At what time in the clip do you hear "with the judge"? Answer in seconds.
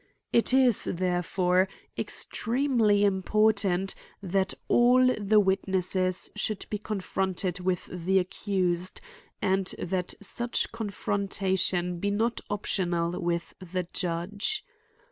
13.21-14.65